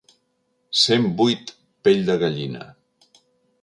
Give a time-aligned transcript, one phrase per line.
[0.83, 1.53] Cent vuit
[1.83, 2.67] pell de gallina.